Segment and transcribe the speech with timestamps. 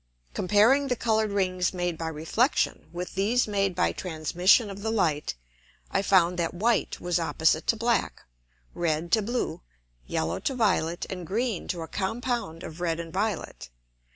[0.33, 5.35] Comparing the colour'd Rings made by Reflexion, with these made by transmission of the Light;
[5.91, 8.23] I found that white was opposite to black,
[8.73, 9.61] red to blue,
[10.07, 13.69] yellow to violet, and green to a Compound of red and violet.